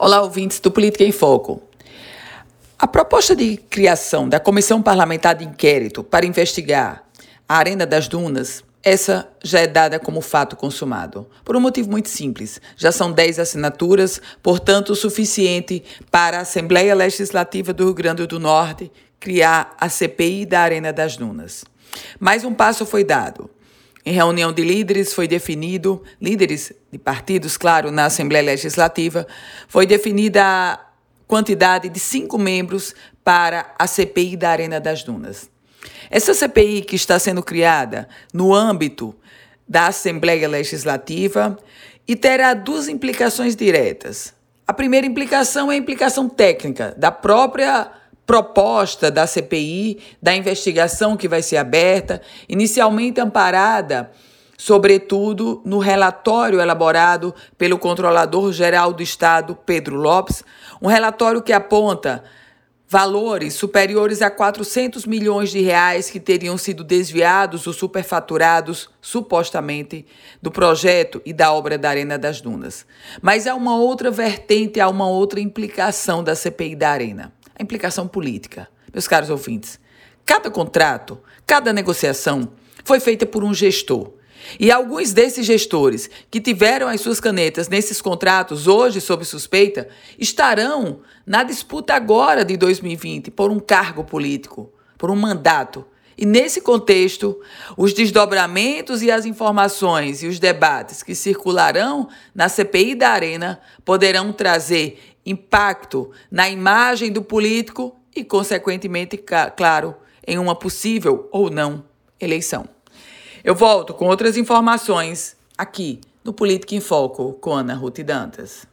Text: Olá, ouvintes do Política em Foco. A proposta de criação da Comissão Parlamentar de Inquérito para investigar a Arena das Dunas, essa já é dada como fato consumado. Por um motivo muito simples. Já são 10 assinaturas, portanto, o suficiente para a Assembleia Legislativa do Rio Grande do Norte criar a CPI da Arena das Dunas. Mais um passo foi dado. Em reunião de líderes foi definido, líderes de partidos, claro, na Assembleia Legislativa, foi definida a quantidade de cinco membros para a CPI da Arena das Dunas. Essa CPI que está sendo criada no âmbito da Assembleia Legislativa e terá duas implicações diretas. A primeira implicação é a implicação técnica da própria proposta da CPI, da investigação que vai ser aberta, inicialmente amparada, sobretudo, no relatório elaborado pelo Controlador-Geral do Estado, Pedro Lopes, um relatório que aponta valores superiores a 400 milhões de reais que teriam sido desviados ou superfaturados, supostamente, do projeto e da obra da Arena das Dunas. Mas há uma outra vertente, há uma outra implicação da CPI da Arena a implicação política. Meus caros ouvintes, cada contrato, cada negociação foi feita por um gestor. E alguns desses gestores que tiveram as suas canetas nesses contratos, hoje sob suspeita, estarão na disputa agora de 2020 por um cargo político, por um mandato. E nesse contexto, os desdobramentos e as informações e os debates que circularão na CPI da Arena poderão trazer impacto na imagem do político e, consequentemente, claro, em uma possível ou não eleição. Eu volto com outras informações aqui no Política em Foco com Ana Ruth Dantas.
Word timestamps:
Olá, 0.00 0.22
ouvintes 0.22 0.60
do 0.60 0.70
Política 0.70 1.02
em 1.02 1.10
Foco. 1.10 1.60
A 2.78 2.86
proposta 2.86 3.34
de 3.34 3.56
criação 3.56 4.28
da 4.28 4.38
Comissão 4.38 4.80
Parlamentar 4.80 5.34
de 5.34 5.44
Inquérito 5.44 6.04
para 6.04 6.24
investigar 6.24 7.02
a 7.48 7.56
Arena 7.56 7.84
das 7.84 8.06
Dunas, 8.06 8.62
essa 8.80 9.28
já 9.42 9.58
é 9.58 9.66
dada 9.66 9.98
como 9.98 10.20
fato 10.20 10.54
consumado. 10.54 11.26
Por 11.44 11.56
um 11.56 11.60
motivo 11.60 11.90
muito 11.90 12.08
simples. 12.08 12.60
Já 12.76 12.92
são 12.92 13.10
10 13.10 13.40
assinaturas, 13.40 14.22
portanto, 14.40 14.90
o 14.90 14.94
suficiente 14.94 15.82
para 16.12 16.38
a 16.38 16.42
Assembleia 16.42 16.94
Legislativa 16.94 17.72
do 17.72 17.86
Rio 17.86 17.94
Grande 17.94 18.24
do 18.24 18.38
Norte 18.38 18.92
criar 19.18 19.74
a 19.80 19.88
CPI 19.88 20.46
da 20.46 20.60
Arena 20.60 20.92
das 20.92 21.16
Dunas. 21.16 21.64
Mais 22.20 22.44
um 22.44 22.54
passo 22.54 22.86
foi 22.86 23.02
dado. 23.02 23.50
Em 24.08 24.12
reunião 24.12 24.54
de 24.54 24.64
líderes 24.64 25.12
foi 25.12 25.28
definido, 25.28 26.02
líderes 26.18 26.72
de 26.90 26.96
partidos, 26.96 27.58
claro, 27.58 27.90
na 27.90 28.06
Assembleia 28.06 28.42
Legislativa, 28.42 29.26
foi 29.68 29.84
definida 29.84 30.42
a 30.42 30.80
quantidade 31.26 31.90
de 31.90 32.00
cinco 32.00 32.38
membros 32.38 32.94
para 33.22 33.74
a 33.78 33.86
CPI 33.86 34.34
da 34.34 34.48
Arena 34.48 34.80
das 34.80 35.02
Dunas. 35.02 35.50
Essa 36.08 36.32
CPI 36.32 36.80
que 36.80 36.96
está 36.96 37.18
sendo 37.18 37.42
criada 37.42 38.08
no 38.32 38.54
âmbito 38.54 39.14
da 39.68 39.88
Assembleia 39.88 40.48
Legislativa 40.48 41.58
e 42.08 42.16
terá 42.16 42.54
duas 42.54 42.88
implicações 42.88 43.54
diretas. 43.54 44.32
A 44.66 44.72
primeira 44.72 45.06
implicação 45.06 45.70
é 45.70 45.74
a 45.74 45.78
implicação 45.78 46.30
técnica 46.30 46.94
da 46.96 47.12
própria 47.12 47.92
proposta 48.28 49.10
da 49.10 49.26
CPI, 49.26 49.98
da 50.20 50.36
investigação 50.36 51.16
que 51.16 51.26
vai 51.26 51.40
ser 51.40 51.56
aberta, 51.56 52.20
inicialmente 52.46 53.18
amparada, 53.18 54.10
sobretudo, 54.58 55.62
no 55.64 55.78
relatório 55.78 56.60
elaborado 56.60 57.34
pelo 57.56 57.78
Controlador-Geral 57.78 58.92
do 58.92 59.02
Estado, 59.02 59.56
Pedro 59.64 59.96
Lopes, 59.96 60.44
um 60.82 60.88
relatório 60.88 61.40
que 61.40 61.54
aponta 61.54 62.22
valores 62.86 63.54
superiores 63.54 64.20
a 64.20 64.30
400 64.30 65.06
milhões 65.06 65.50
de 65.50 65.62
reais 65.62 66.10
que 66.10 66.20
teriam 66.20 66.58
sido 66.58 66.84
desviados 66.84 67.66
ou 67.66 67.72
superfaturados, 67.72 68.90
supostamente, 69.00 70.04
do 70.42 70.50
projeto 70.50 71.22
e 71.24 71.32
da 71.32 71.50
obra 71.50 71.78
da 71.78 71.88
Arena 71.88 72.18
das 72.18 72.42
Dunas. 72.42 72.84
Mas 73.22 73.46
há 73.46 73.54
uma 73.54 73.76
outra 73.76 74.10
vertente, 74.10 74.80
há 74.80 74.88
uma 74.88 75.08
outra 75.08 75.40
implicação 75.40 76.22
da 76.22 76.34
CPI 76.34 76.76
da 76.76 76.90
Arena 76.90 77.37
a 77.58 77.62
implicação 77.62 78.06
política. 78.06 78.68
Meus 78.92 79.08
caros 79.08 79.30
ouvintes, 79.30 79.78
cada 80.24 80.50
contrato, 80.50 81.20
cada 81.46 81.72
negociação 81.72 82.52
foi 82.84 83.00
feita 83.00 83.26
por 83.26 83.44
um 83.44 83.52
gestor. 83.52 84.12
E 84.58 84.70
alguns 84.70 85.12
desses 85.12 85.44
gestores 85.44 86.08
que 86.30 86.40
tiveram 86.40 86.88
as 86.88 87.00
suas 87.00 87.20
canetas 87.20 87.68
nesses 87.68 88.00
contratos, 88.00 88.66
hoje 88.66 89.00
sob 89.00 89.24
suspeita, 89.24 89.88
estarão 90.18 91.00
na 91.26 91.42
disputa 91.42 91.94
agora 91.94 92.44
de 92.44 92.56
2020 92.56 93.30
por 93.30 93.50
um 93.50 93.58
cargo 93.58 94.04
político, 94.04 94.72
por 94.96 95.10
um 95.10 95.16
mandato. 95.16 95.84
E 96.18 96.26
nesse 96.26 96.60
contexto, 96.60 97.40
os 97.76 97.92
desdobramentos 97.92 99.02
e 99.02 99.10
as 99.10 99.24
informações 99.24 100.20
e 100.20 100.26
os 100.26 100.40
debates 100.40 101.00
que 101.00 101.14
circularão 101.14 102.08
na 102.34 102.48
CPI 102.48 102.96
da 102.96 103.10
Arena 103.10 103.60
poderão 103.84 104.32
trazer 104.32 105.16
impacto 105.24 106.10
na 106.28 106.50
imagem 106.50 107.12
do 107.12 107.22
político 107.22 107.96
e, 108.16 108.24
consequentemente, 108.24 109.16
claro, 109.56 109.94
em 110.26 110.38
uma 110.38 110.56
possível 110.56 111.28
ou 111.30 111.50
não 111.50 111.84
eleição. 112.20 112.68
Eu 113.44 113.54
volto 113.54 113.94
com 113.94 114.06
outras 114.06 114.36
informações 114.36 115.36
aqui 115.56 116.00
no 116.24 116.32
Política 116.32 116.74
em 116.74 116.80
Foco 116.80 117.34
com 117.34 117.52
Ana 117.52 117.74
Ruth 117.74 118.00
Dantas. 118.00 118.67